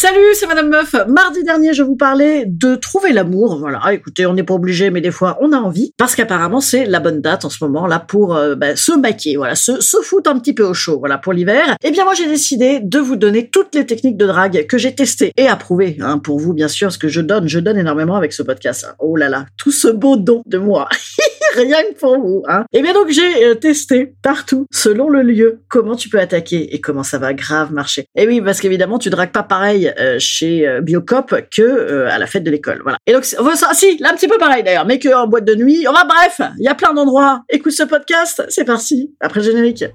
Salut, 0.00 0.32
c'est 0.34 0.46
Madame 0.46 0.68
Meuf. 0.68 0.94
Mardi 1.08 1.42
dernier, 1.42 1.74
je 1.74 1.82
vous 1.82 1.96
parlais 1.96 2.44
de 2.46 2.76
trouver 2.76 3.10
l'amour. 3.10 3.58
Voilà, 3.58 3.80
écoutez, 3.92 4.26
on 4.26 4.34
n'est 4.34 4.44
pas 4.44 4.54
obligé, 4.54 4.90
mais 4.90 5.00
des 5.00 5.10
fois, 5.10 5.36
on 5.40 5.52
a 5.52 5.56
envie. 5.56 5.92
Parce 5.96 6.14
qu'apparemment, 6.14 6.60
c'est 6.60 6.86
la 6.86 7.00
bonne 7.00 7.20
date 7.20 7.44
en 7.44 7.50
ce 7.50 7.64
moment 7.64 7.84
là 7.88 7.98
pour 7.98 8.36
euh, 8.36 8.54
bah, 8.54 8.76
se 8.76 8.92
maquiller, 8.92 9.36
voilà, 9.36 9.56
se, 9.56 9.80
se 9.80 9.96
foutre 9.96 10.30
un 10.30 10.38
petit 10.38 10.52
peu 10.52 10.62
au 10.62 10.72
chaud, 10.72 11.00
voilà, 11.00 11.18
pour 11.18 11.32
l'hiver. 11.32 11.76
Eh 11.82 11.90
bien, 11.90 12.04
moi, 12.04 12.14
j'ai 12.14 12.28
décidé 12.28 12.78
de 12.80 13.00
vous 13.00 13.16
donner 13.16 13.50
toutes 13.50 13.74
les 13.74 13.86
techniques 13.86 14.16
de 14.16 14.26
drague 14.28 14.68
que 14.68 14.78
j'ai 14.78 14.94
testées 14.94 15.32
et 15.36 15.48
approuvées, 15.48 15.96
hein, 16.00 16.18
pour 16.18 16.38
vous, 16.38 16.54
bien 16.54 16.68
sûr, 16.68 16.86
parce 16.86 16.96
que 16.96 17.08
je 17.08 17.20
donne, 17.20 17.48
je 17.48 17.58
donne 17.58 17.76
énormément 17.76 18.14
avec 18.14 18.32
ce 18.32 18.44
podcast. 18.44 18.86
Oh 19.00 19.16
là 19.16 19.28
là, 19.28 19.46
tout 19.56 19.72
ce 19.72 19.88
beau 19.88 20.16
don 20.16 20.42
de 20.46 20.58
moi. 20.58 20.88
Rien 21.56 21.82
que 21.82 21.98
pour 21.98 22.18
vous, 22.18 22.42
hein. 22.48 22.64
Et 22.72 22.82
bien 22.82 22.92
donc 22.92 23.08
j'ai 23.08 23.44
euh, 23.44 23.54
testé 23.54 24.14
partout, 24.22 24.66
selon 24.72 25.08
le 25.08 25.22
lieu, 25.22 25.60
comment 25.68 25.96
tu 25.96 26.08
peux 26.08 26.18
attaquer 26.20 26.74
et 26.74 26.80
comment 26.80 27.02
ça 27.02 27.18
va 27.18 27.32
grave 27.34 27.72
marcher. 27.72 28.06
Et 28.16 28.26
oui, 28.26 28.40
parce 28.40 28.60
qu'évidemment, 28.60 28.98
tu 28.98 29.10
dragues 29.10 29.32
pas 29.32 29.42
pareil 29.42 29.92
euh, 29.98 30.16
chez 30.18 30.66
euh, 30.68 30.80
Biocop 30.80 31.34
que 31.50 31.62
euh, 31.62 32.08
à 32.10 32.18
la 32.18 32.26
fête 32.26 32.44
de 32.44 32.50
l'école, 32.50 32.80
voilà. 32.82 32.98
Et 33.06 33.12
donc, 33.12 33.24
c'est- 33.24 33.38
enfin, 33.38 33.56
ça, 33.56 33.70
si, 33.72 33.96
là 33.98 34.10
un 34.12 34.16
petit 34.16 34.28
peu 34.28 34.38
pareil 34.38 34.62
d'ailleurs, 34.62 34.86
mais 34.86 34.98
que 34.98 35.08
en 35.14 35.26
boîte 35.26 35.44
de 35.44 35.54
nuit. 35.54 35.86
Enfin 35.88 36.06
bref, 36.06 36.40
il 36.58 36.64
y 36.64 36.68
a 36.68 36.74
plein 36.74 36.92
d'endroits. 36.92 37.42
Écoute 37.48 37.72
ce 37.72 37.84
podcast, 37.84 38.42
c'est 38.48 38.64
parti. 38.64 39.14
Après 39.20 39.40
le 39.40 39.46
générique. 39.46 39.84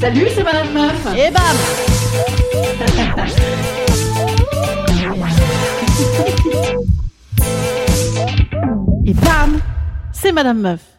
Salut, 0.00 0.26
c'est 0.34 0.42
Madame 0.44 0.72
Meuf. 0.72 1.06
Et 1.16 1.30
bam 1.30 1.42
c'est 10.26 10.32
Madame 10.32 10.60
Meuf. 10.60 10.95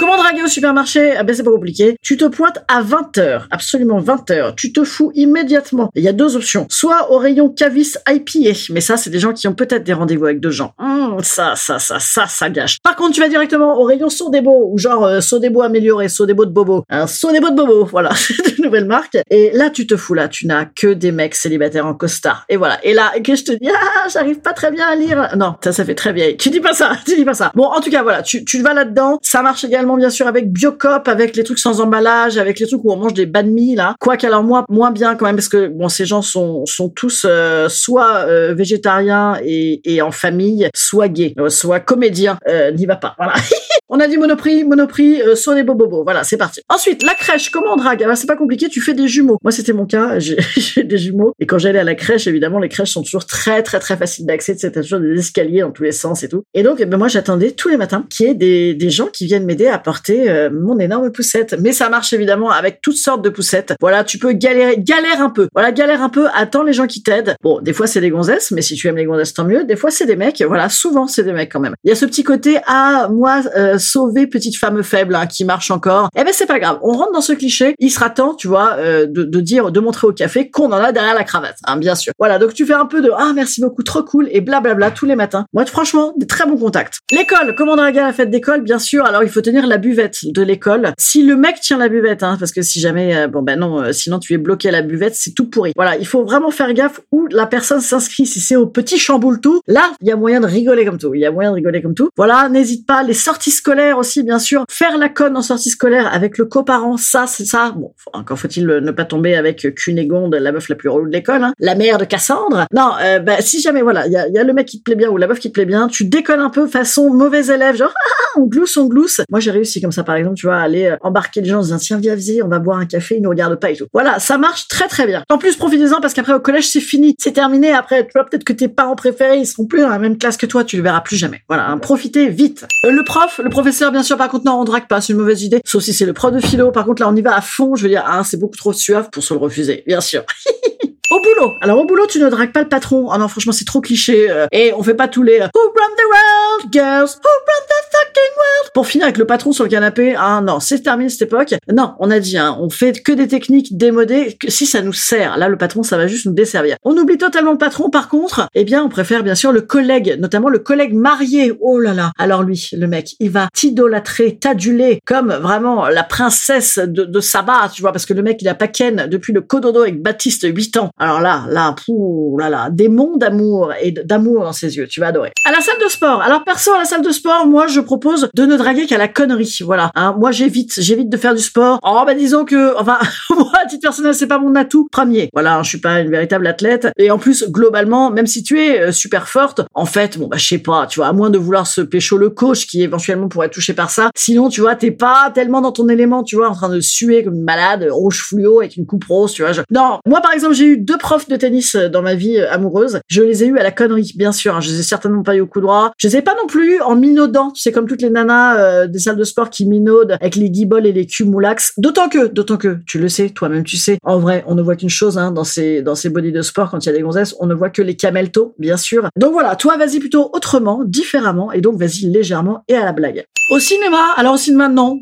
Comment 0.00 0.16
draguer 0.16 0.42
au 0.42 0.46
supermarché? 0.46 1.14
Ah 1.14 1.24
ben 1.24 1.36
c'est 1.36 1.42
pas 1.42 1.50
compliqué. 1.50 1.98
Tu 2.00 2.16
te 2.16 2.24
pointes 2.24 2.64
à 2.68 2.82
20h, 2.82 3.42
absolument 3.50 4.00
20h. 4.00 4.54
Tu 4.54 4.72
te 4.72 4.82
fous 4.82 5.12
immédiatement. 5.14 5.90
Il 5.94 6.02
y 6.02 6.08
a 6.08 6.14
deux 6.14 6.36
options. 6.36 6.64
Soit 6.70 7.12
au 7.12 7.18
rayon 7.18 7.50
Cavis 7.50 7.96
IPA, 8.08 8.58
mais 8.70 8.80
ça 8.80 8.96
c'est 8.96 9.10
des 9.10 9.18
gens 9.18 9.34
qui 9.34 9.46
ont 9.46 9.52
peut-être 9.52 9.84
des 9.84 9.92
rendez-vous 9.92 10.24
avec 10.24 10.40
deux 10.40 10.52
gens. 10.52 10.72
Hum, 10.78 11.18
ça, 11.22 11.54
ça, 11.54 11.78
ça, 11.78 11.98
ça, 12.00 12.26
ça 12.26 12.48
gâche. 12.48 12.78
Par 12.82 12.96
contre, 12.96 13.12
tu 13.12 13.20
vas 13.20 13.28
directement 13.28 13.78
au 13.78 13.84
rayon 13.84 14.08
Sodebo, 14.08 14.70
ou 14.72 14.78
genre 14.78 15.04
euh, 15.04 15.20
Sodebo 15.20 15.60
amélioré, 15.60 16.08
Sodebo 16.08 16.46
de 16.46 16.50
Bobo. 16.50 16.82
Un 16.88 17.06
Sodebo 17.06 17.50
de 17.50 17.56
Bobo, 17.56 17.84
voilà, 17.84 18.10
c'est 18.14 18.56
une 18.56 18.64
nouvelle 18.64 18.86
marque. 18.86 19.18
Et 19.28 19.50
là, 19.52 19.68
tu 19.68 19.86
te 19.86 19.98
fous 19.98 20.14
là, 20.14 20.28
tu 20.28 20.46
n'as 20.46 20.64
que 20.64 20.94
des 20.94 21.12
mecs 21.12 21.34
célibataires 21.34 21.86
en 21.86 21.92
costard. 21.92 22.46
Et 22.48 22.56
voilà. 22.56 22.82
Et 22.84 22.94
là, 22.94 23.12
que 23.22 23.34
je 23.34 23.44
te 23.44 23.52
dis, 23.52 23.68
ah, 23.68 24.08
j'arrive 24.08 24.40
pas 24.40 24.54
très 24.54 24.70
bien 24.70 24.86
à 24.86 24.94
lire. 24.94 25.28
Non, 25.36 25.56
ça, 25.62 25.72
ça 25.72 25.84
fait 25.84 25.94
très 25.94 26.14
vieille. 26.14 26.38
Tu 26.38 26.48
dis 26.48 26.60
pas 26.60 26.72
ça, 26.72 26.92
tu 27.06 27.16
dis 27.16 27.24
pas 27.26 27.34
ça. 27.34 27.52
Bon, 27.54 27.64
en 27.64 27.80
tout 27.80 27.90
cas, 27.90 28.02
voilà, 28.02 28.22
tu, 28.22 28.46
tu 28.46 28.62
vas 28.62 28.72
là-dedans. 28.72 29.18
Ça 29.22 29.42
marche 29.42 29.64
également, 29.64 29.89
bien 29.96 30.10
sûr, 30.10 30.26
avec 30.26 30.52
Biocop, 30.52 31.08
avec 31.08 31.36
les 31.36 31.44
trucs 31.44 31.58
sans 31.58 31.80
emballage, 31.80 32.38
avec 32.38 32.58
les 32.58 32.66
trucs 32.66 32.84
où 32.84 32.92
on 32.92 32.96
mange 32.96 33.14
des 33.14 33.26
banh 33.26 33.42
mi, 33.42 33.74
là. 33.74 33.94
Quoique, 34.00 34.26
alors, 34.26 34.42
moi, 34.42 34.64
moins 34.68 34.90
bien 34.90 35.14
quand 35.16 35.26
même, 35.26 35.36
parce 35.36 35.48
que, 35.48 35.68
bon, 35.68 35.88
ces 35.88 36.06
gens 36.06 36.22
sont, 36.22 36.64
sont 36.66 36.88
tous 36.88 37.26
euh, 37.28 37.68
soit 37.68 38.24
euh, 38.26 38.54
végétariens 38.54 39.38
et, 39.44 39.80
et 39.84 40.02
en 40.02 40.10
famille, 40.10 40.68
soit 40.74 41.08
gays, 41.08 41.34
euh, 41.38 41.48
soit 41.48 41.80
comédiens. 41.80 42.38
Euh, 42.48 42.70
N'y 42.72 42.86
va 42.86 42.96
pas, 42.96 43.14
voilà. 43.18 43.34
On 43.92 43.98
a 43.98 44.06
dit 44.06 44.16
Monoprix, 44.18 44.62
Monoprix, 44.62 45.20
euh, 45.20 45.34
Sonne 45.34 45.58
et 45.58 45.64
Bobobo. 45.64 46.04
Voilà, 46.04 46.22
c'est 46.22 46.36
parti. 46.36 46.60
Ensuite, 46.68 47.02
la 47.02 47.14
crèche, 47.14 47.50
comment 47.50 47.72
on 47.72 47.76
drague? 47.76 48.00
Alors, 48.04 48.16
c'est 48.16 48.28
pas 48.28 48.36
compliqué, 48.36 48.68
tu 48.68 48.80
fais 48.80 48.94
des 48.94 49.08
jumeaux. 49.08 49.36
Moi, 49.42 49.50
c'était 49.50 49.72
mon 49.72 49.84
cas, 49.84 50.16
j'ai 50.20 50.84
des 50.84 50.96
jumeaux. 50.96 51.34
Et 51.40 51.46
quand 51.46 51.58
j'allais 51.58 51.80
à 51.80 51.84
la 51.84 51.96
crèche, 51.96 52.28
évidemment, 52.28 52.60
les 52.60 52.68
crèches 52.68 52.92
sont 52.92 53.02
toujours 53.02 53.26
très, 53.26 53.64
très, 53.64 53.80
très 53.80 53.96
faciles 53.96 54.26
d'accès. 54.26 54.54
T'as 54.54 54.70
toujours 54.70 55.00
des 55.00 55.18
escaliers 55.18 55.62
dans 55.62 55.72
tous 55.72 55.82
les 55.82 55.90
sens 55.90 56.22
et 56.22 56.28
tout. 56.28 56.44
Et 56.54 56.62
donc, 56.62 56.76
eh 56.78 56.86
ben, 56.86 56.98
moi, 56.98 57.08
j'attendais 57.08 57.50
tous 57.50 57.68
les 57.68 57.76
matins 57.76 58.06
qu'il 58.08 58.26
y 58.26 58.30
ait 58.30 58.34
des, 58.34 58.74
des 58.74 58.90
gens 58.90 59.08
qui 59.08 59.26
viennent 59.26 59.44
m'aider 59.44 59.66
à 59.66 59.79
porter 59.80 60.30
euh, 60.30 60.50
mon 60.50 60.78
énorme 60.78 61.10
poussette. 61.10 61.56
Mais 61.60 61.72
ça 61.72 61.88
marche 61.88 62.12
évidemment 62.12 62.50
avec 62.50 62.80
toutes 62.80 62.96
sortes 62.96 63.22
de 63.22 63.28
poussettes. 63.28 63.74
Voilà, 63.80 64.04
tu 64.04 64.18
peux 64.18 64.32
galérer, 64.32 64.76
galère 64.78 65.20
un 65.20 65.30
peu. 65.30 65.48
Voilà, 65.52 65.72
galère 65.72 66.02
un 66.02 66.08
peu, 66.08 66.28
attends 66.34 66.62
les 66.62 66.72
gens 66.72 66.86
qui 66.86 67.02
t'aident. 67.02 67.34
Bon, 67.42 67.60
des 67.60 67.72
fois, 67.72 67.86
c'est 67.86 68.00
des 68.00 68.10
gonzesses, 68.10 68.50
mais 68.50 68.62
si 68.62 68.74
tu 68.74 68.86
aimes 68.88 68.96
les 68.96 69.04
gonzesses, 69.04 69.34
tant 69.34 69.44
mieux. 69.44 69.64
Des 69.64 69.76
fois, 69.76 69.90
c'est 69.90 70.06
des 70.06 70.16
mecs. 70.16 70.42
Voilà, 70.46 70.68
souvent, 70.68 71.06
c'est 71.06 71.24
des 71.24 71.32
mecs 71.32 71.50
quand 71.50 71.60
même. 71.60 71.74
Il 71.84 71.88
y 71.88 71.92
a 71.92 71.96
ce 71.96 72.04
petit 72.04 72.22
côté, 72.22 72.58
ah, 72.66 73.08
moi, 73.10 73.40
euh, 73.56 73.78
sauver 73.78 74.26
petite 74.26 74.56
femme 74.56 74.82
faible 74.82 75.14
hein, 75.14 75.26
qui 75.26 75.44
marche 75.44 75.70
encore. 75.70 76.08
Eh 76.16 76.24
ben, 76.24 76.32
c'est 76.32 76.46
pas 76.46 76.58
grave. 76.58 76.78
On 76.82 76.92
rentre 76.92 77.12
dans 77.12 77.20
ce 77.20 77.32
cliché. 77.32 77.74
Il 77.78 77.90
sera 77.90 78.10
temps, 78.10 78.34
tu 78.34 78.48
vois, 78.48 78.74
euh, 78.78 79.06
de, 79.06 79.24
de 79.24 79.40
dire, 79.40 79.72
de 79.72 79.80
montrer 79.80 80.06
au 80.06 80.12
café 80.12 80.50
qu'on 80.50 80.66
en 80.72 80.72
a 80.72 80.92
derrière 80.92 81.14
la 81.14 81.24
cravate, 81.24 81.56
hein, 81.64 81.76
bien 81.76 81.94
sûr. 81.94 82.12
Voilà, 82.18 82.38
donc 82.38 82.54
tu 82.54 82.66
fais 82.66 82.74
un 82.74 82.86
peu 82.86 83.00
de, 83.00 83.10
ah, 83.16 83.32
merci 83.34 83.60
beaucoup, 83.60 83.82
trop 83.82 84.02
cool, 84.02 84.28
et 84.30 84.40
blablabla 84.40 84.90
tous 84.90 85.06
les 85.06 85.16
matins. 85.16 85.46
Moi, 85.52 85.64
franchement, 85.66 86.12
des 86.16 86.26
très 86.26 86.46
bons 86.46 86.56
contacts. 86.56 86.98
L'école, 87.10 87.54
comment 87.56 87.76
draguer 87.76 88.00
à 88.00 88.06
la 88.06 88.12
fête 88.12 88.30
d'école, 88.30 88.62
bien 88.62 88.78
sûr. 88.78 89.04
Alors, 89.04 89.22
il 89.22 89.30
faut 89.30 89.40
tenir 89.40 89.59
la 89.66 89.78
buvette 89.78 90.18
de 90.24 90.42
l'école. 90.42 90.92
Si 90.98 91.22
le 91.22 91.36
mec 91.36 91.60
tient 91.60 91.78
la 91.78 91.88
buvette, 91.88 92.22
hein, 92.22 92.36
parce 92.38 92.52
que 92.52 92.62
si 92.62 92.80
jamais, 92.80 93.16
euh, 93.16 93.28
bon 93.28 93.42
ben 93.42 93.58
non, 93.58 93.80
euh, 93.80 93.92
sinon 93.92 94.18
tu 94.18 94.34
es 94.34 94.38
bloqué 94.38 94.68
à 94.68 94.72
la 94.72 94.82
buvette, 94.82 95.14
c'est 95.14 95.32
tout 95.32 95.48
pourri. 95.48 95.72
Voilà, 95.76 95.96
il 95.96 96.06
faut 96.06 96.24
vraiment 96.24 96.50
faire 96.50 96.72
gaffe 96.72 97.00
où 97.12 97.26
la 97.30 97.46
personne 97.46 97.80
s'inscrit. 97.80 98.26
Si 98.26 98.40
c'est 98.40 98.56
au 98.56 98.66
petit 98.66 98.98
chamboule 98.98 99.40
tout, 99.40 99.60
là, 99.66 99.92
il 100.00 100.08
y 100.08 100.12
a 100.12 100.16
moyen 100.16 100.40
de 100.40 100.46
rigoler 100.46 100.84
comme 100.84 100.98
tout. 100.98 101.14
Il 101.14 101.20
y 101.20 101.26
a 101.26 101.30
moyen 101.30 101.50
de 101.50 101.56
rigoler 101.56 101.82
comme 101.82 101.94
tout. 101.94 102.10
Voilà, 102.16 102.48
n'hésite 102.48 102.86
pas. 102.86 103.02
Les 103.02 103.14
sorties 103.14 103.50
scolaires 103.50 103.98
aussi, 103.98 104.22
bien 104.22 104.38
sûr. 104.38 104.64
Faire 104.68 104.98
la 104.98 105.08
conne 105.08 105.36
en 105.36 105.42
sortie 105.42 105.70
scolaire 105.70 106.12
avec 106.12 106.38
le 106.38 106.44
coparent, 106.44 106.96
ça, 106.96 107.26
c'est 107.26 107.44
ça. 107.44 107.74
Bon, 107.76 107.92
encore 108.12 108.38
faut-il 108.38 108.68
euh, 108.68 108.80
ne 108.80 108.90
pas 108.90 109.04
tomber 109.04 109.34
avec 109.34 109.74
Cunégonde, 109.74 110.34
la 110.34 110.52
meuf 110.52 110.68
la 110.68 110.76
plus 110.76 110.88
relou 110.88 111.06
de 111.06 111.12
l'école, 111.12 111.42
hein. 111.42 111.52
la 111.58 111.74
mère 111.74 111.98
de 111.98 112.04
Cassandre. 112.04 112.66
Non, 112.74 112.90
bah, 113.24 113.40
si 113.40 113.60
jamais, 113.60 113.82
voilà, 113.82 114.06
il 114.06 114.12
y 114.12 114.16
a, 114.16 114.44
le 114.44 114.52
mec 114.52 114.66
qui 114.66 114.78
te 114.78 114.84
plaît 114.84 114.94
bien 114.94 115.10
ou 115.10 115.16
la 115.16 115.26
meuf 115.26 115.38
qui 115.38 115.48
te 115.48 115.54
plaît 115.54 115.66
bien, 115.66 115.88
tu 115.88 116.04
déconnes 116.04 116.40
un 116.40 116.50
peu 116.50 116.66
façon 116.66 117.12
mauvais 117.12 117.46
élève, 117.46 117.76
genre, 117.76 117.94
on 118.36 118.46
glousse, 118.46 118.76
on 118.76 118.86
glousse. 118.86 119.20
Moi, 119.30 119.40
réussi 119.50 119.80
comme 119.80 119.92
ça, 119.92 120.04
par 120.04 120.16
exemple, 120.16 120.36
tu 120.36 120.46
vois, 120.46 120.56
aller 120.56 120.86
euh, 120.86 120.96
embarquer 121.00 121.40
les 121.40 121.48
gens 121.48 121.58
en 121.58 121.62
disant, 121.62 121.78
tiens, 121.78 121.98
viens, 121.98 122.16
on 122.44 122.48
va 122.48 122.58
boire 122.58 122.78
un 122.78 122.86
café, 122.86 123.16
ils 123.16 123.22
nous 123.22 123.30
regardent 123.30 123.58
pas 123.58 123.70
et 123.70 123.76
tout. 123.76 123.86
Voilà, 123.92 124.18
ça 124.18 124.38
marche 124.38 124.68
très 124.68 124.88
très 124.88 125.06
bien. 125.06 125.22
En 125.28 125.38
plus, 125.38 125.56
profitez-en 125.56 126.00
parce 126.00 126.14
qu'après, 126.14 126.32
au 126.32 126.40
collège, 126.40 126.68
c'est 126.68 126.80
fini, 126.80 127.14
c'est 127.18 127.32
terminé. 127.32 127.72
Après, 127.72 128.04
tu 128.04 128.12
vois, 128.14 128.24
peut-être 128.24 128.44
que 128.44 128.52
tes 128.52 128.68
parents 128.68 128.96
préférés, 128.96 129.38
ils 129.38 129.46
seront 129.46 129.66
plus 129.66 129.80
dans 129.80 129.88
la 129.88 129.98
même 129.98 130.18
classe 130.18 130.36
que 130.36 130.46
toi, 130.46 130.64
tu 130.64 130.76
le 130.76 130.82
verras 130.82 131.00
plus 131.00 131.16
jamais. 131.16 131.42
Voilà, 131.48 131.68
hein, 131.68 131.78
profitez 131.78 132.28
vite. 132.28 132.66
Euh, 132.84 132.90
le 132.90 133.04
prof, 133.04 133.40
le 133.42 133.50
professeur, 133.50 133.92
bien 133.92 134.02
sûr, 134.02 134.16
par 134.16 134.28
contre, 134.28 134.46
non, 134.46 134.60
on 134.60 134.64
drague 134.64 134.88
pas, 134.88 135.00
c'est 135.00 135.12
une 135.12 135.18
mauvaise 135.18 135.42
idée. 135.42 135.60
Sauf 135.64 135.82
si 135.82 135.92
c'est 135.92 136.06
le 136.06 136.12
prof 136.12 136.32
de 136.32 136.40
philo. 136.40 136.70
Par 136.70 136.84
contre, 136.84 137.02
là, 137.02 137.08
on 137.08 137.16
y 137.16 137.22
va 137.22 137.36
à 137.36 137.40
fond. 137.40 137.74
Je 137.74 137.82
veux 137.82 137.88
dire, 137.88 138.04
hein, 138.06 138.22
c'est 138.24 138.38
beaucoup 138.38 138.56
trop 138.56 138.72
suave 138.72 139.10
pour 139.10 139.22
se 139.22 139.34
le 139.34 139.40
refuser, 139.40 139.84
bien 139.86 140.00
sûr. 140.00 140.24
Au 141.10 141.20
boulot. 141.20 141.54
Alors 141.60 141.80
au 141.80 141.84
boulot, 141.86 142.06
tu 142.06 142.20
ne 142.20 142.28
dragues 142.30 142.52
pas 142.52 142.62
le 142.62 142.68
patron. 142.68 143.10
Ah 143.10 143.18
non, 143.18 143.26
franchement, 143.26 143.52
c'est 143.52 143.64
trop 143.64 143.80
cliché. 143.80 144.30
euh, 144.30 144.46
et 144.52 144.72
on 144.74 144.82
fait 144.84 144.94
pas 144.94 145.08
tous 145.08 145.24
les 145.24 145.40
euh, 145.40 145.48
Who 145.52 145.60
run 145.60 145.94
the 145.96 146.06
world, 146.08 146.72
girls? 146.72 147.16
Who 147.16 147.28
run 147.28 147.66
the 147.66 147.82
fucking 147.90 148.36
world? 148.36 148.70
Pour 148.74 148.86
finir 148.86 149.06
avec 149.06 149.18
le 149.18 149.24
patron 149.26 149.50
sur 149.50 149.64
le 149.64 149.70
canapé. 149.70 150.14
Ah 150.16 150.40
non, 150.40 150.60
c'est 150.60 150.80
terminé 150.82 151.10
cette 151.10 151.22
époque. 151.22 151.54
Non, 151.72 151.94
on 151.98 152.12
a 152.12 152.20
dit, 152.20 152.38
hein, 152.38 152.56
on 152.60 152.70
fait 152.70 153.02
que 153.02 153.10
des 153.10 153.26
techniques 153.26 153.76
démodées. 153.76 154.36
Que 154.40 154.52
si 154.52 154.66
ça 154.66 154.82
nous 154.82 154.92
sert, 154.92 155.36
là, 155.36 155.48
le 155.48 155.56
patron, 155.58 155.82
ça 155.82 155.96
va 155.96 156.06
juste 156.06 156.26
nous 156.26 156.32
desservir. 156.32 156.76
On 156.84 156.96
oublie 156.96 157.18
totalement 157.18 157.50
le 157.52 157.58
patron. 157.58 157.90
Par 157.90 158.08
contre, 158.08 158.46
eh 158.54 158.62
bien, 158.62 158.84
on 158.84 158.88
préfère 158.88 159.24
bien 159.24 159.34
sûr 159.34 159.50
le 159.50 159.62
collègue, 159.62 160.16
notamment 160.20 160.48
le 160.48 160.60
collègue 160.60 160.94
marié. 160.94 161.52
Oh 161.60 161.80
là 161.80 161.92
là. 161.92 162.12
Alors 162.20 162.44
lui, 162.44 162.68
le 162.72 162.86
mec, 162.86 163.16
il 163.18 163.30
va 163.30 163.48
t'idolâtrer, 163.52 164.36
t'aduler 164.40 165.00
comme 165.04 165.32
vraiment 165.32 165.88
la 165.88 166.04
princesse 166.04 166.78
de, 166.78 167.04
de 167.04 167.20
Saba, 167.20 167.68
tu 167.74 167.82
vois, 167.82 167.90
parce 167.90 168.06
que 168.06 168.14
le 168.14 168.22
mec, 168.22 168.40
il 168.42 168.48
a 168.48 168.54
pas 168.54 168.68
ken 168.68 169.08
depuis 169.10 169.32
le 169.32 169.40
cododo 169.40 169.80
avec 169.82 170.00
Baptiste 170.00 170.46
8 170.48 170.76
ans. 170.76 170.90
Alors 171.02 171.22
là, 171.22 171.46
là, 171.48 171.74
pou, 171.74 172.36
là, 172.38 172.50
là, 172.50 172.68
des 172.70 172.90
monts 172.90 173.16
d'amour 173.16 173.72
et 173.80 173.90
d'amour 173.90 174.44
dans 174.44 174.52
ses 174.52 174.76
yeux. 174.76 174.86
Tu 174.86 175.00
vas 175.00 175.06
adorer. 175.06 175.32
À 175.46 175.50
la 175.50 175.62
salle 175.62 175.78
de 175.82 175.88
sport. 175.88 176.20
Alors 176.20 176.44
perso, 176.44 176.72
à 176.74 176.78
la 176.78 176.84
salle 176.84 177.00
de 177.00 177.10
sport, 177.10 177.46
moi, 177.46 177.68
je 177.68 177.80
propose 177.80 178.28
de 178.34 178.44
ne 178.44 178.54
draguer 178.58 178.84
qu'à 178.86 178.98
la 178.98 179.08
connerie. 179.08 179.60
Voilà. 179.64 179.90
Hein, 179.94 180.14
moi, 180.18 180.30
j'évite, 180.30 180.78
j'évite 180.78 181.08
de 181.08 181.16
faire 181.16 181.34
du 181.34 181.40
sport. 181.40 181.78
Oh, 181.82 182.02
bah 182.04 182.12
disons 182.12 182.44
que, 182.44 182.78
enfin, 182.78 182.98
moi, 183.30 183.50
à 183.64 183.66
titre 183.66 183.80
personnel, 183.80 184.14
c'est 184.14 184.26
pas 184.26 184.38
mon 184.38 184.54
atout 184.56 184.88
premier. 184.92 185.30
Voilà, 185.32 185.56
hein, 185.56 185.62
je 185.62 185.70
suis 185.70 185.80
pas 185.80 186.00
une 186.00 186.10
véritable 186.10 186.46
athlète. 186.46 186.88
Et 186.98 187.10
en 187.10 187.16
plus, 187.16 187.48
globalement, 187.48 188.10
même 188.10 188.26
si 188.26 188.42
tu 188.42 188.60
es 188.60 188.80
euh, 188.82 188.92
super 188.92 189.26
forte, 189.26 189.62
en 189.72 189.86
fait, 189.86 190.18
bon, 190.18 190.26
bah, 190.26 190.36
je 190.36 190.46
sais 190.46 190.58
pas, 190.58 190.86
tu 190.86 191.00
vois, 191.00 191.08
à 191.08 191.14
moins 191.14 191.30
de 191.30 191.38
vouloir 191.38 191.66
se 191.66 191.80
pécho 191.80 192.18
le 192.18 192.28
coach 192.28 192.66
qui 192.66 192.82
éventuellement 192.82 193.28
pourrait 193.28 193.46
être 193.46 193.54
touché 193.54 193.72
par 193.72 193.88
ça. 193.88 194.10
Sinon, 194.14 194.50
tu 194.50 194.60
vois, 194.60 194.74
t'es 194.74 194.90
pas 194.90 195.30
tellement 195.34 195.62
dans 195.62 195.72
ton 195.72 195.88
élément, 195.88 196.24
tu 196.24 196.36
vois, 196.36 196.50
en 196.50 196.54
train 196.54 196.68
de 196.68 196.80
suer 196.80 197.24
comme 197.24 197.36
une 197.36 197.44
malade, 197.44 197.86
rouge 197.90 198.22
fluo 198.22 198.60
avec 198.60 198.76
une 198.76 198.84
coupe 198.84 199.04
rose, 199.04 199.32
tu 199.32 199.40
vois. 199.40 199.52
Non, 199.70 199.98
moi, 200.06 200.20
par 200.20 200.34
exemple, 200.34 200.52
j'ai 200.52 200.66
eu 200.66 200.89
deux 200.90 200.98
profs 200.98 201.28
de 201.28 201.36
tennis 201.36 201.76
euh, 201.76 201.88
dans 201.88 202.02
ma 202.02 202.14
vie 202.14 202.38
euh, 202.38 202.50
amoureuse. 202.50 203.00
Je 203.06 203.22
les 203.22 203.44
ai 203.44 203.46
eus 203.46 203.58
à 203.58 203.62
la 203.62 203.70
connerie, 203.70 204.12
bien 204.16 204.32
sûr. 204.32 204.56
Hein. 204.56 204.60
Je 204.60 204.70
les 204.70 204.80
ai 204.80 204.82
certainement 204.82 205.22
pas 205.22 205.36
eu 205.36 205.40
au 205.40 205.46
coup 205.46 205.60
droit. 205.60 205.92
Je 205.96 206.08
les 206.08 206.16
ai 206.16 206.22
pas 206.22 206.34
non 206.34 206.48
plus 206.48 206.80
en 206.80 206.96
minaudant. 206.96 207.52
C'est 207.54 207.70
comme 207.70 207.86
toutes 207.86 208.02
les 208.02 208.10
nanas 208.10 208.88
des 208.88 208.98
salles 208.98 209.16
de 209.16 209.24
sport 209.24 209.50
qui 209.50 209.66
minaudent 209.66 210.16
avec 210.20 210.34
les 210.34 210.50
guiboles 210.50 210.86
et 210.86 210.92
les 210.92 211.06
cumulax. 211.06 211.74
D'autant 211.78 212.08
que, 212.08 212.26
d'autant 212.26 212.56
que, 212.56 212.78
tu 212.86 212.98
le 212.98 213.08
sais, 213.08 213.30
toi-même 213.30 213.62
tu 213.62 213.76
sais, 213.76 213.98
en 214.02 214.18
vrai, 214.18 214.42
on 214.48 214.56
ne 214.56 214.62
voit 214.62 214.74
qu'une 214.74 214.90
chose 214.90 215.16
hein, 215.16 215.30
dans 215.30 215.44
ces 215.44 215.82
dans 215.82 215.94
ces 215.94 216.10
bodies 216.10 216.32
de 216.32 216.42
sport 216.42 216.70
quand 216.70 216.84
il 216.84 216.86
y 216.86 216.92
a 216.92 216.92
des 216.92 217.02
gonzesses, 217.02 217.36
on 217.38 217.46
ne 217.46 217.54
voit 217.54 217.70
que 217.70 217.82
les 217.82 217.96
cameltos, 217.96 218.54
bien 218.58 218.76
sûr. 218.76 219.08
Donc 219.16 219.32
voilà, 219.32 219.54
toi 219.54 219.76
vas-y 219.76 220.00
plutôt 220.00 220.30
autrement, 220.32 220.82
différemment, 220.84 221.52
et 221.52 221.60
donc 221.60 221.78
vas-y 221.78 222.06
légèrement 222.06 222.64
et 222.66 222.74
à 222.74 222.84
la 222.84 222.92
blague. 222.92 223.24
Au 223.50 223.58
cinéma, 223.58 224.12
alors 224.16 224.34
au 224.34 224.36
cinéma 224.36 224.68
non, 224.68 225.00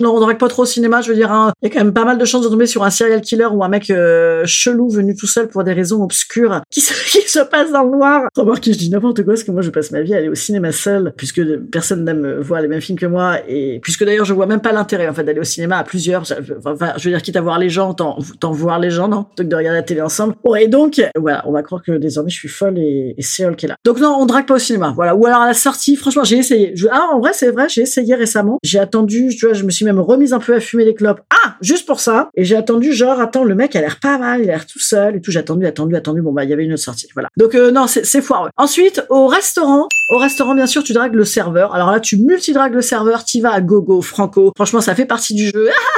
non 0.00 0.14
on 0.14 0.20
drague 0.20 0.38
pas 0.38 0.48
trop 0.48 0.62
au 0.62 0.66
cinéma. 0.66 1.00
Je 1.00 1.10
veux 1.10 1.16
dire, 1.16 1.32
hein, 1.32 1.52
il 1.62 1.68
y 1.68 1.70
a 1.70 1.74
quand 1.74 1.84
même 1.84 1.94
pas 1.94 2.04
mal 2.04 2.18
de 2.18 2.24
chances 2.24 2.42
de 2.42 2.48
tomber 2.48 2.66
sur 2.66 2.84
un 2.84 2.90
serial 2.90 3.20
killer 3.20 3.46
ou 3.46 3.62
un 3.64 3.68
mec 3.68 3.90
euh, 3.90 4.42
chelou 4.46 4.88
venu 4.88 5.14
tout 5.16 5.26
seul 5.28 5.48
pour 5.48 5.64
des 5.64 5.72
raisons 5.72 6.02
obscures 6.02 6.62
qui 6.70 6.80
se, 6.80 6.92
qui 7.10 7.28
se 7.28 7.40
passe 7.40 7.72
dans 7.72 7.84
le 7.84 7.90
noir. 7.90 8.28
Remarque 8.36 8.64
que 8.64 8.72
je 8.72 8.78
dis 8.78 8.90
n'importe 8.90 9.22
quoi 9.24 9.34
parce 9.34 9.44
que 9.44 9.50
moi 9.50 9.62
je 9.62 9.70
passe 9.70 9.90
ma 9.90 10.02
vie 10.02 10.14
à 10.14 10.18
aller 10.18 10.28
au 10.28 10.34
cinéma 10.34 10.72
seul 10.72 11.12
puisque 11.16 11.42
personne 11.70 12.04
n'aime 12.04 12.38
voir 12.40 12.60
les 12.60 12.68
mêmes 12.68 12.80
films 12.80 12.98
que 12.98 13.06
moi 13.06 13.38
et 13.48 13.80
puisque 13.82 14.04
d'ailleurs 14.04 14.24
je 14.24 14.34
vois 14.34 14.46
même 14.46 14.60
pas 14.60 14.72
l'intérêt 14.72 15.08
en 15.08 15.14
fait 15.14 15.24
d'aller 15.24 15.40
au 15.40 15.44
cinéma 15.44 15.78
à 15.78 15.84
plusieurs. 15.84 16.22
Enfin, 16.64 16.94
je 16.96 17.04
veux 17.04 17.10
dire 17.10 17.22
quitte 17.22 17.36
à 17.36 17.40
voir 17.40 17.58
les 17.58 17.70
gens, 17.70 17.94
tant 17.94 18.18
voir 18.52 18.78
les 18.78 18.90
gens, 18.90 19.08
non, 19.08 19.24
plutôt 19.24 19.44
que 19.44 19.48
de 19.48 19.56
regarder 19.56 19.78
la 19.78 19.82
télé 19.82 20.00
ensemble. 20.00 20.34
Bon 20.44 20.54
et 20.54 20.68
donc 20.68 21.00
voilà, 21.16 21.42
on 21.46 21.52
va 21.52 21.62
croire 21.62 21.82
que 21.82 21.92
désormais 21.92 22.30
je 22.30 22.36
suis 22.36 22.48
folle 22.48 22.78
et, 22.78 23.14
et 23.16 23.22
c'est 23.22 23.44
qui 23.56 23.66
est 23.66 23.68
là. 23.68 23.76
Donc 23.84 24.00
non, 24.00 24.16
on 24.18 24.26
drague 24.26 24.46
pas 24.46 24.54
au 24.54 24.58
cinéma. 24.58 24.92
Voilà. 24.94 25.14
Ou 25.14 25.26
alors 25.26 25.42
à 25.42 25.46
la 25.46 25.54
sortie, 25.54 25.96
franchement, 25.96 26.24
j'ai 26.24 26.38
essayé. 26.38 26.72
Je, 26.74 26.88
ah 26.90 27.08
en 27.12 27.20
vrai 27.20 27.30
c'est 27.32 27.50
vrai, 27.50 27.68
j'ai 27.68 27.82
essayé 27.82 28.14
récemment. 28.14 28.58
J'ai 28.62 28.78
attendu, 28.78 29.28
tu 29.36 29.46
vois, 29.46 29.54
je 29.54 29.64
me 29.64 29.70
suis 29.70 29.84
même 29.84 30.00
remise 30.00 30.32
un 30.32 30.40
peu 30.40 30.54
à 30.54 30.60
fumer 30.60 30.84
des 30.84 30.94
clopes. 30.94 31.20
Ah, 31.30 31.56
juste 31.60 31.86
pour 31.86 32.00
ça. 32.00 32.30
Et 32.34 32.44
j'ai 32.44 32.56
attendu, 32.56 32.92
genre, 32.92 33.20
attends, 33.20 33.44
le 33.44 33.54
mec 33.54 33.76
a 33.76 33.80
l'air 33.80 33.98
pas 34.00 34.18
mal, 34.18 34.40
il 34.42 34.50
a 34.50 34.54
l'air 34.54 34.66
tout 34.66 34.80
seul 34.80 35.17
et 35.18 35.20
tout. 35.20 35.30
J'ai 35.30 35.40
attendu, 35.40 35.66
attendu, 35.66 35.94
attendu. 35.96 36.22
Bon 36.22 36.32
bah, 36.32 36.44
il 36.44 36.50
y 36.50 36.52
avait 36.52 36.64
une 36.64 36.72
autre 36.72 36.82
sortie. 36.82 37.08
Voilà. 37.14 37.28
Donc 37.36 37.54
euh, 37.54 37.70
non, 37.70 37.86
c'est 37.86 38.22
foireux. 38.22 38.50
Ensuite, 38.56 39.04
au 39.10 39.26
restaurant, 39.26 39.88
au 40.08 40.18
restaurant, 40.18 40.54
bien 40.54 40.66
sûr, 40.66 40.82
tu 40.82 40.92
dragues 40.92 41.14
le 41.14 41.24
serveur. 41.24 41.74
Alors 41.74 41.90
là, 41.90 42.00
tu 42.00 42.16
multi-dragues 42.16 42.74
le 42.74 42.82
serveur, 42.82 43.24
tu 43.24 43.40
vas 43.40 43.52
à 43.52 43.60
gogo, 43.60 44.00
franco. 44.00 44.52
Franchement, 44.56 44.80
ça 44.80 44.94
fait 44.94 45.06
partie 45.06 45.34
du 45.34 45.50
jeu. 45.50 45.68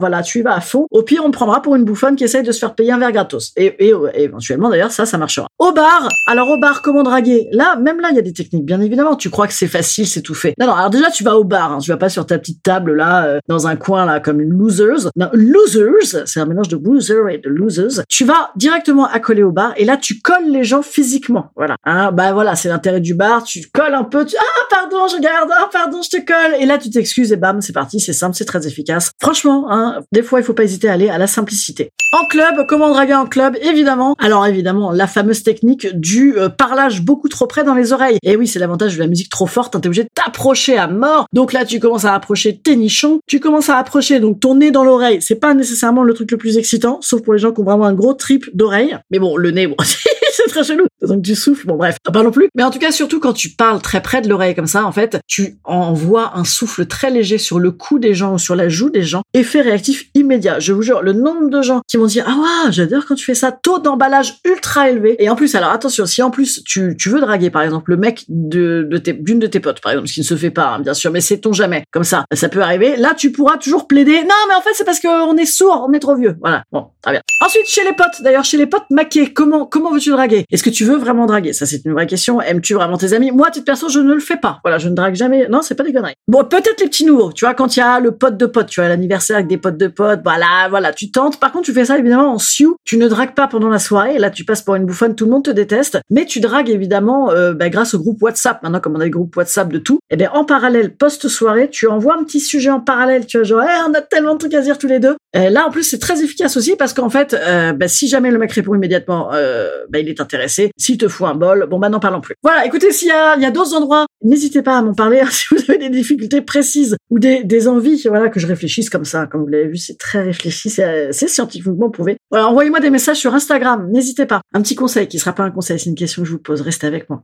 voilà, 0.00 0.22
tu 0.22 0.40
y 0.40 0.42
vas 0.42 0.54
à 0.54 0.60
fond. 0.60 0.86
Au 0.90 1.02
pire, 1.02 1.22
on 1.24 1.30
te 1.30 1.36
prendra 1.36 1.62
pour 1.62 1.76
une 1.76 1.84
bouffonne 1.84 2.16
qui 2.16 2.24
essaye 2.24 2.42
de 2.42 2.52
se 2.52 2.58
faire 2.58 2.74
payer 2.74 2.92
un 2.92 2.98
verre 2.98 3.12
gratos. 3.12 3.52
Et, 3.56 3.74
et, 3.86 3.92
éventuellement, 4.14 4.68
d'ailleurs, 4.68 4.90
ça, 4.90 5.06
ça 5.06 5.18
marchera. 5.18 5.46
Au 5.58 5.72
bar, 5.72 6.08
alors 6.26 6.48
au 6.48 6.58
bar, 6.58 6.82
comment 6.82 7.02
draguer? 7.02 7.48
Là, 7.52 7.76
même 7.76 8.00
là, 8.00 8.08
il 8.10 8.16
y 8.16 8.18
a 8.18 8.22
des 8.22 8.32
techniques, 8.32 8.64
bien 8.64 8.80
évidemment. 8.80 9.16
Tu 9.16 9.30
crois 9.30 9.46
que 9.46 9.52
c'est 9.52 9.66
facile, 9.66 10.06
c'est 10.06 10.22
tout 10.22 10.34
fait. 10.34 10.54
Non, 10.58 10.66
non, 10.66 10.74
alors 10.74 10.90
déjà, 10.90 11.10
tu 11.10 11.24
vas 11.24 11.36
au 11.36 11.44
bar. 11.44 11.72
Hein. 11.72 11.78
Tu 11.78 11.90
vas 11.90 11.96
pas 11.96 12.08
sur 12.08 12.26
ta 12.26 12.38
petite 12.38 12.62
table, 12.62 12.94
là, 12.94 13.26
euh, 13.26 13.38
dans 13.48 13.66
un 13.66 13.76
coin, 13.76 14.04
là, 14.04 14.20
comme 14.20 14.40
une 14.40 14.50
losers. 14.50 15.10
Non, 15.16 15.28
losers, 15.32 16.26
c'est 16.26 16.40
un 16.40 16.46
mélange 16.46 16.68
de 16.68 16.76
loser 16.76 17.22
et 17.30 17.38
de 17.38 17.48
losers. 17.48 18.04
Tu 18.08 18.24
vas 18.24 18.50
directement 18.56 19.06
accoler 19.06 19.42
au 19.42 19.52
bar 19.52 19.72
et 19.76 19.84
là, 19.84 19.96
tu 19.96 20.20
colles 20.20 20.50
les 20.50 20.64
gens 20.64 20.82
physiquement. 20.82 21.50
Voilà. 21.56 21.76
Hein, 21.84 22.12
bah 22.12 22.32
voilà, 22.32 22.56
c'est 22.56 22.68
l'intérêt 22.68 23.00
du 23.00 23.14
bar. 23.14 23.44
Tu 23.44 23.66
colles 23.72 23.94
un 23.94 24.04
peu. 24.04 24.24
Tu... 24.24 24.36
Ah, 24.38 24.66
pardon, 24.70 25.06
je 25.08 25.20
garde. 25.20 25.50
Ah, 25.52 25.68
pardon, 25.72 26.00
je 26.02 26.16
te 26.16 26.24
colle. 26.24 26.60
Et 26.60 26.66
là, 26.66 26.78
tu 26.78 26.90
t'excuses 26.90 27.32
et 27.32 27.36
bam, 27.36 27.60
c'est 27.60 27.72
parti. 27.72 28.00
C'est 28.00 28.12
simple, 28.12 28.34
c'est 28.36 28.44
très 28.44 28.66
efficace. 28.66 29.10
Franchement, 29.20 29.65
hein, 29.70 30.00
des 30.12 30.22
fois, 30.22 30.40
il 30.40 30.44
faut 30.44 30.54
pas 30.54 30.64
hésiter 30.64 30.88
à 30.88 30.92
aller 30.92 31.08
à 31.08 31.18
la 31.18 31.26
simplicité. 31.26 31.90
En 32.12 32.26
club, 32.28 32.66
comment 32.68 32.88
draguer 32.88 33.14
en 33.14 33.26
club? 33.26 33.56
Évidemment. 33.60 34.14
Alors 34.18 34.46
évidemment, 34.46 34.90
la 34.90 35.06
fameuse 35.06 35.42
technique 35.42 35.88
du 35.98 36.38
euh, 36.38 36.48
parlage 36.48 37.02
beaucoup 37.02 37.28
trop 37.28 37.46
près 37.46 37.64
dans 37.64 37.74
les 37.74 37.92
oreilles. 37.92 38.18
Et 38.22 38.36
oui, 38.36 38.46
c'est 38.46 38.58
l'avantage 38.58 38.94
de 38.94 39.00
la 39.00 39.06
musique 39.06 39.28
trop 39.28 39.46
forte, 39.46 39.74
hein, 39.74 39.80
t'es 39.80 39.88
obligé 39.88 40.04
de 40.04 40.08
t'approcher 40.14 40.78
à 40.78 40.86
mort. 40.86 41.26
Donc 41.32 41.52
là, 41.52 41.64
tu 41.64 41.80
commences 41.80 42.04
à 42.04 42.14
approcher 42.14 42.58
tes 42.58 42.76
nichons, 42.76 43.20
tu 43.26 43.40
commences 43.40 43.68
à 43.68 43.76
approcher 43.76 44.20
donc 44.20 44.40
ton 44.40 44.54
nez 44.54 44.70
dans 44.70 44.84
l'oreille. 44.84 45.20
C'est 45.20 45.34
pas 45.34 45.52
nécessairement 45.52 46.04
le 46.04 46.14
truc 46.14 46.30
le 46.30 46.38
plus 46.38 46.58
excitant, 46.58 46.98
sauf 47.02 47.22
pour 47.22 47.32
les 47.32 47.38
gens 47.38 47.52
qui 47.52 47.60
ont 47.60 47.64
vraiment 47.64 47.86
un 47.86 47.94
gros 47.94 48.14
trip 48.14 48.48
d'oreille. 48.54 48.96
Mais 49.10 49.18
bon, 49.18 49.36
le 49.36 49.50
nez, 49.50 49.66
bon, 49.66 49.76
c'est 50.36 50.50
très 50.50 50.64
chelou. 50.64 50.86
Donc 51.02 51.22
tu 51.22 51.34
souffles, 51.34 51.66
bon 51.66 51.76
bref, 51.76 51.96
pas 52.12 52.22
non 52.22 52.30
plus. 52.30 52.48
Mais 52.54 52.62
en 52.62 52.70
tout 52.70 52.78
cas, 52.78 52.92
surtout 52.92 53.20
quand 53.20 53.32
tu 53.32 53.50
parles 53.50 53.80
très 53.80 54.02
près 54.02 54.20
de 54.20 54.28
l'oreille 54.28 54.54
comme 54.54 54.66
ça, 54.66 54.84
en 54.84 54.92
fait, 54.92 55.18
tu 55.26 55.58
envoies 55.64 56.32
un 56.34 56.44
souffle 56.44 56.86
très 56.86 57.10
léger 57.10 57.38
sur 57.38 57.58
le 57.58 57.70
cou 57.70 57.98
des 57.98 58.14
gens 58.14 58.34
ou 58.34 58.38
sur 58.38 58.54
la 58.56 58.68
joue 58.68 58.90
des 58.90 59.02
gens. 59.02 59.22
Effet 59.34 59.60
réactif 59.60 60.06
immédiat. 60.14 60.58
Je 60.58 60.72
vous 60.72 60.82
jure, 60.82 61.02
le 61.02 61.12
nombre 61.12 61.48
de 61.48 61.62
gens 61.62 61.80
qui 61.88 61.96
vont 61.96 62.06
dire 62.06 62.24
ah 62.28 62.66
ouais, 62.66 62.72
j'adore 62.72 63.06
quand 63.06 63.14
tu 63.14 63.24
fais 63.24 63.34
ça, 63.34 63.52
taux 63.52 63.78
d'emballage 63.78 64.34
ultra 64.44 64.90
élevé. 64.90 65.16
Et 65.18 65.28
en 65.28 65.36
plus, 65.36 65.54
alors 65.54 65.70
attention, 65.70 66.06
si 66.06 66.22
en 66.22 66.30
plus 66.30 66.62
tu, 66.64 66.96
tu 66.98 67.08
veux 67.08 67.20
draguer 67.20 67.50
par 67.50 67.62
exemple 67.62 67.90
le 67.90 67.96
mec 67.96 68.24
de, 68.28 68.88
d'une 69.20 69.38
de 69.38 69.46
tes 69.46 69.60
potes 69.60 69.80
par 69.80 69.92
exemple, 69.92 70.08
ce 70.08 70.14
qui 70.14 70.20
ne 70.20 70.26
se 70.26 70.36
fait 70.36 70.50
pas, 70.50 70.74
hein, 70.74 70.80
bien 70.80 70.94
sûr, 70.94 71.10
mais 71.10 71.20
c'est 71.20 71.38
ton 71.38 71.52
jamais. 71.52 71.84
Comme 71.92 72.04
ça, 72.04 72.24
ça 72.32 72.48
peut 72.48 72.60
arriver. 72.60 72.96
Là, 72.96 73.14
tu 73.16 73.32
pourras 73.32 73.56
toujours 73.56 73.86
plaider. 73.86 74.20
Non, 74.22 74.34
mais 74.48 74.54
en 74.54 74.60
fait, 74.60 74.70
c'est 74.74 74.84
parce 74.84 75.00
qu'on 75.00 75.36
est 75.36 75.46
sourd, 75.46 75.86
on 75.88 75.92
est 75.92 75.98
trop 75.98 76.16
vieux. 76.16 76.36
Voilà. 76.40 76.62
Bon, 76.72 76.88
très 77.02 77.12
bien. 77.12 77.20
Ensuite, 77.44 77.66
chez 77.66 77.84
les 77.84 77.92
potes, 77.92 78.22
d'ailleurs, 78.22 78.44
chez 78.44 78.56
les 78.56 78.66
potes 78.66 78.90
maqués, 78.90 79.32
comment 79.32 79.66
comment 79.66 79.92
veux-tu 79.92 80.10
draguer? 80.10 80.25
Est-ce 80.32 80.62
que 80.62 80.70
tu 80.70 80.84
veux 80.84 80.96
vraiment 80.96 81.26
draguer? 81.26 81.52
Ça, 81.52 81.66
c'est 81.66 81.84
une 81.84 81.92
vraie 81.92 82.06
question. 82.06 82.40
Aimes-tu 82.40 82.74
vraiment 82.74 82.96
tes 82.96 83.12
amis? 83.12 83.30
Moi, 83.30 83.48
à 83.48 83.50
titre 83.50 83.64
perso, 83.64 83.88
je 83.88 83.98
ne 83.98 84.14
le 84.14 84.20
fais 84.20 84.36
pas. 84.36 84.60
Voilà, 84.64 84.78
je 84.78 84.88
ne 84.88 84.94
drague 84.94 85.14
jamais. 85.14 85.48
Non, 85.48 85.62
c'est 85.62 85.74
pas 85.74 85.84
des 85.84 85.92
conneries. 85.92 86.14
Bon, 86.28 86.44
peut-être 86.44 86.80
les 86.80 86.86
petits 86.86 87.04
nouveaux. 87.04 87.32
Tu 87.32 87.44
vois, 87.44 87.54
quand 87.54 87.76
il 87.76 87.80
y 87.80 87.82
a 87.82 88.00
le 88.00 88.12
pote 88.12 88.36
de 88.36 88.46
pote, 88.46 88.66
tu 88.66 88.80
vois, 88.80 88.88
l'anniversaire 88.88 89.36
avec 89.36 89.48
des 89.48 89.58
potes 89.58 89.76
de 89.76 89.88
potes. 89.88 90.20
Voilà, 90.24 90.68
voilà, 90.68 90.92
tu 90.92 91.10
tentes. 91.10 91.38
Par 91.38 91.52
contre, 91.52 91.66
tu 91.66 91.72
fais 91.72 91.84
ça 91.84 91.98
évidemment 91.98 92.32
en 92.32 92.38
sioux. 92.38 92.76
Tu 92.84 92.98
ne 92.98 93.08
dragues 93.08 93.34
pas 93.34 93.46
pendant 93.46 93.68
la 93.68 93.78
soirée. 93.78 94.18
Là, 94.18 94.30
tu 94.30 94.44
passes 94.44 94.62
pour 94.62 94.74
une 94.74 94.86
bouffonne. 94.86 95.14
Tout 95.14 95.24
le 95.24 95.30
monde 95.30 95.44
te 95.44 95.50
déteste. 95.50 95.98
Mais 96.10 96.26
tu 96.26 96.40
dragues 96.40 96.70
évidemment 96.70 97.30
euh, 97.30 97.54
bah, 97.54 97.68
grâce 97.68 97.94
au 97.94 97.98
groupe 97.98 98.22
WhatsApp. 98.22 98.62
Maintenant, 98.62 98.80
comme 98.80 98.96
on 98.96 99.00
a 99.00 99.04
des 99.04 99.10
groupes 99.10 99.36
WhatsApp 99.36 99.72
de 99.72 99.78
tout, 99.78 99.98
et 100.10 100.14
eh 100.14 100.16
bien 100.16 100.30
en 100.32 100.44
parallèle, 100.44 100.94
post 100.94 101.28
soirée, 101.28 101.68
tu 101.70 101.86
envoies 101.86 102.14
un 102.14 102.24
petit 102.24 102.40
sujet 102.40 102.70
en 102.70 102.80
parallèle. 102.80 103.26
Tu 103.26 103.38
vois, 103.38 103.44
genre, 103.44 103.62
eh, 103.62 103.90
on 103.90 103.94
a 103.94 104.00
tellement 104.00 104.34
de 104.34 104.38
trucs 104.38 104.54
à 104.54 104.60
dire 104.60 104.78
tous 104.78 104.86
les 104.86 105.00
deux. 105.00 105.16
Et 105.36 105.50
là, 105.50 105.66
en 105.66 105.70
plus, 105.70 105.82
c'est 105.82 105.98
très 105.98 106.22
efficace 106.22 106.56
aussi 106.56 106.76
parce 106.76 106.94
qu'en 106.94 107.10
fait, 107.10 107.34
euh, 107.34 107.72
bah, 107.72 107.88
si 107.88 108.08
jamais 108.08 108.30
le 108.30 108.38
mec 108.38 108.52
répond 108.52 108.74
immédiatement, 108.74 109.30
euh, 109.32 109.68
bah, 109.90 109.98
il 109.98 110.08
est 110.08 110.20
intéressé. 110.20 110.70
S'il 110.78 110.98
te 110.98 111.08
fout 111.08 111.26
un 111.28 111.34
bol, 111.34 111.66
bon 111.68 111.78
bah 111.78 111.88
n'en 111.88 112.00
parlons 112.00 112.20
plus. 112.20 112.34
Voilà, 112.42 112.64
écoutez, 112.64 112.90
s'il 112.92 113.08
y 113.08 113.12
a, 113.12 113.36
il 113.36 113.42
y 113.42 113.44
a 113.44 113.50
d'autres 113.50 113.74
endroits, 113.74 114.06
n'hésitez 114.22 114.62
pas 114.62 114.78
à 114.78 114.82
m'en 114.82 114.94
parler 114.94 115.20
hein, 115.20 115.28
si 115.30 115.46
vous 115.50 115.60
avez 115.68 115.78
des 115.78 115.90
difficultés 115.90 116.40
précises 116.40 116.96
ou 117.10 117.18
des, 117.18 117.44
des 117.44 117.68
envies, 117.68 118.02
voilà, 118.08 118.28
que 118.28 118.40
je 118.40 118.46
réfléchisse 118.46 118.90
comme 118.90 119.04
ça. 119.04 119.26
Comme 119.26 119.42
vous 119.42 119.48
l'avez 119.48 119.68
vu, 119.68 119.76
c'est 119.76 119.98
très 119.98 120.22
réfléchi, 120.22 120.70
c'est 120.70 121.12
scientifiquement 121.12 121.90
prouvé. 121.90 122.16
Voilà, 122.30 122.48
envoyez-moi 122.48 122.80
des 122.80 122.90
messages 122.90 123.18
sur 123.18 123.34
Instagram, 123.34 123.88
n'hésitez 123.90 124.26
pas. 124.26 124.40
Un 124.54 124.62
petit 124.62 124.74
conseil 124.74 125.06
qui 125.06 125.18
sera 125.18 125.34
pas 125.34 125.44
un 125.44 125.50
conseil, 125.50 125.78
c'est 125.78 125.90
une 125.90 125.96
question 125.96 126.22
que 126.22 126.28
je 126.28 126.32
vous 126.32 126.38
pose. 126.38 126.60
Restez 126.62 126.86
avec 126.86 127.10
moi. 127.10 127.22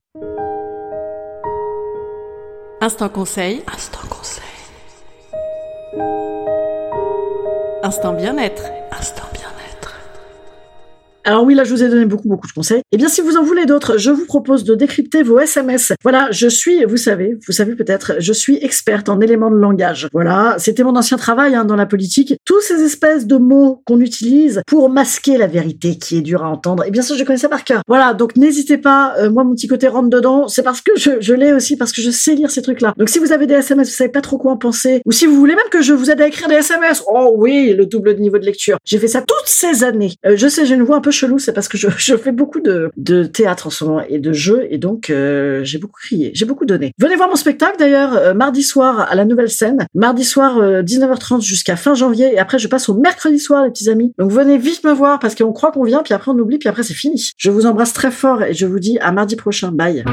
Instant 2.80 3.08
conseil. 3.08 3.62
Instant 3.72 4.00
conseil. 4.10 4.41
Instant 7.84 8.12
bien-être. 8.12 8.62
Alors 11.24 11.44
oui, 11.44 11.54
là, 11.54 11.62
je 11.62 11.70
vous 11.70 11.84
ai 11.84 11.88
donné 11.88 12.04
beaucoup, 12.04 12.26
beaucoup 12.26 12.48
de 12.48 12.52
conseils. 12.52 12.82
Eh 12.90 12.96
bien, 12.96 13.08
si 13.08 13.20
vous 13.20 13.36
en 13.36 13.44
voulez 13.44 13.64
d'autres, 13.64 13.96
je 13.96 14.10
vous 14.10 14.26
propose 14.26 14.64
de 14.64 14.74
décrypter 14.74 15.22
vos 15.22 15.38
SMS. 15.38 15.92
Voilà, 16.02 16.28
je 16.32 16.48
suis, 16.48 16.84
vous 16.84 16.96
savez, 16.96 17.38
vous 17.46 17.52
savez 17.52 17.76
peut-être, 17.76 18.14
je 18.18 18.32
suis 18.32 18.56
experte 18.56 19.08
en 19.08 19.20
éléments 19.20 19.50
de 19.50 19.56
langage. 19.56 20.08
Voilà, 20.12 20.56
c'était 20.58 20.82
mon 20.82 20.96
ancien 20.96 21.16
travail 21.16 21.54
hein, 21.54 21.64
dans 21.64 21.76
la 21.76 21.86
politique. 21.86 22.34
Tous 22.44 22.60
ces 22.60 22.82
espèces 22.82 23.28
de 23.28 23.36
mots 23.36 23.82
qu'on 23.86 24.00
utilise 24.00 24.62
pour 24.66 24.90
masquer 24.90 25.38
la 25.38 25.46
vérité 25.46 25.96
qui 25.96 26.18
est 26.18 26.22
dure 26.22 26.42
à 26.42 26.50
entendre. 26.50 26.84
Et 26.86 26.90
bien 26.90 27.02
sûr, 27.02 27.16
je 27.16 27.22
connais 27.22 27.38
ça 27.38 27.48
par 27.48 27.62
cœur. 27.62 27.82
Voilà, 27.86 28.14
donc 28.14 28.34
n'hésitez 28.36 28.78
pas. 28.78 29.14
Euh, 29.18 29.30
moi, 29.30 29.44
mon 29.44 29.54
petit 29.54 29.68
côté 29.68 29.86
rentre 29.86 30.10
dedans. 30.10 30.48
C'est 30.48 30.64
parce 30.64 30.80
que 30.80 30.90
je, 30.96 31.12
je 31.20 31.34
l'ai 31.34 31.52
aussi, 31.52 31.76
parce 31.76 31.92
que 31.92 32.02
je 32.02 32.10
sais 32.10 32.34
lire 32.34 32.50
ces 32.50 32.62
trucs-là. 32.62 32.94
Donc 32.96 33.08
si 33.08 33.20
vous 33.20 33.30
avez 33.30 33.46
des 33.46 33.54
SMS, 33.54 33.90
vous 33.90 33.94
savez 33.94 34.10
pas 34.10 34.22
trop 34.22 34.38
quoi 34.38 34.50
en 34.50 34.56
penser, 34.56 35.00
ou 35.06 35.12
si 35.12 35.26
vous 35.26 35.36
voulez 35.36 35.54
même 35.54 35.68
que 35.70 35.82
je 35.82 35.92
vous 35.92 36.10
aide 36.10 36.20
à 36.20 36.26
écrire 36.26 36.48
des 36.48 36.56
SMS, 36.56 37.04
oh 37.06 37.34
oui, 37.36 37.74
le 37.74 37.86
double 37.86 38.16
niveau 38.16 38.38
de 38.38 38.44
lecture. 38.44 38.78
J'ai 38.84 38.98
fait 38.98 39.06
ça 39.06 39.20
toutes 39.20 39.46
ces 39.46 39.84
années. 39.84 40.14
Euh, 40.26 40.34
je 40.36 40.48
sais, 40.48 40.66
j'ai 40.66 40.74
une 40.74 40.82
voix 40.82 40.96
un 40.96 41.00
peu 41.00 41.11
chelou, 41.12 41.38
c'est 41.38 41.52
parce 41.52 41.68
que 41.68 41.78
je, 41.78 42.16
fais 42.16 42.32
beaucoup 42.32 42.60
de, 42.60 42.90
de 42.96 43.24
théâtre 43.24 43.66
en 43.66 43.70
ce 43.70 43.84
moment 43.84 44.02
et 44.08 44.18
de 44.18 44.32
jeux, 44.32 44.66
et 44.70 44.78
donc 44.78 45.10
euh, 45.10 45.62
j'ai 45.64 45.78
beaucoup 45.78 46.00
crié, 46.00 46.32
j'ai 46.34 46.44
beaucoup 46.44 46.64
donné. 46.64 46.92
Venez 46.98 47.16
voir 47.16 47.28
mon 47.28 47.36
spectacle 47.36 47.76
d'ailleurs, 47.78 48.16
euh, 48.16 48.34
mardi 48.34 48.62
soir 48.62 49.06
à 49.10 49.14
la 49.14 49.24
Nouvelle 49.24 49.50
Scène, 49.50 49.86
mardi 49.94 50.24
soir 50.24 50.58
19h30 50.60 51.36
euh, 51.36 51.40
jusqu'à 51.40 51.76
fin 51.76 51.94
janvier, 51.94 52.32
et 52.34 52.38
après 52.38 52.58
je 52.58 52.68
passe 52.68 52.88
au 52.88 52.94
mercredi 52.94 53.38
soir 53.38 53.64
les 53.64 53.70
petits 53.70 53.88
amis. 53.88 54.12
Donc 54.18 54.30
venez 54.30 54.58
vite 54.58 54.84
me 54.84 54.92
voir 54.92 55.18
parce 55.18 55.34
qu'on 55.34 55.52
croit 55.52 55.72
qu'on 55.72 55.84
vient, 55.84 56.02
puis 56.02 56.14
après 56.14 56.30
on 56.30 56.38
oublie, 56.38 56.58
puis 56.58 56.68
après 56.68 56.82
c'est 56.82 56.94
fini. 56.94 57.32
Je 57.36 57.50
vous 57.50 57.66
embrasse 57.66 57.92
très 57.92 58.10
fort 58.10 58.42
et 58.42 58.54
je 58.54 58.66
vous 58.66 58.78
dis 58.78 58.98
à 59.00 59.12
mardi 59.12 59.36
prochain. 59.36 59.70
Bye. 59.72 60.04